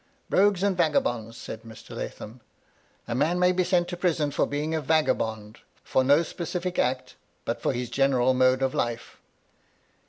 [0.31, 1.95] "Rogues and vagabonds," said Mr.
[1.95, 2.41] Lathom."
[3.07, 7.17] A man may be sent to prison for being a vagabond; for no specific act,
[7.45, 9.17] but for his general mode of life."